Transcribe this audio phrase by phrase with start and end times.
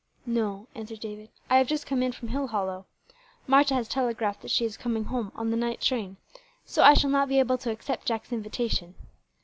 [0.25, 1.29] "No," answered David.
[1.47, 2.85] "I have just come in from Hillhollow.
[3.45, 6.17] Marta has telegraphed that she is coming home on the night train,
[6.65, 8.95] so I shall not be able to accept Jack's invitation.